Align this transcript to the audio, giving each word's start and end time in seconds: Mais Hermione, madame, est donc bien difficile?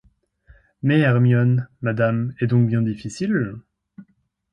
Mais 0.81 1.01
Hermione, 1.01 1.69
madame, 1.81 2.33
est 2.39 2.47
donc 2.47 2.65
bien 2.67 2.81
difficile? 2.81 3.53